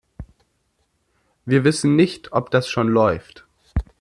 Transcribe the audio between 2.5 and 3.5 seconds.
schon läuft.